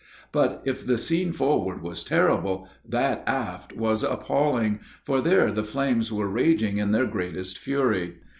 "But 0.31 0.63
if 0.65 0.83
the 0.83 0.97
scene 0.97 1.31
forward 1.31 1.83
was 1.83 2.03
terrible, 2.03 2.67
that 2.83 3.21
aft 3.27 3.73
was 3.75 4.01
appalling, 4.01 4.79
for 5.03 5.21
there 5.21 5.51
the 5.51 5.63
flames 5.63 6.11
were 6.11 6.27
raging 6.27 6.79
in 6.79 6.89
their 6.91 7.05
greatest 7.05 7.59
fury. 7.59 8.15